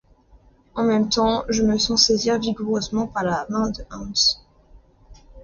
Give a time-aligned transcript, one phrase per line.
[0.73, 4.41] En même temps, je me sens saisir vigoureusement par la main de Hans.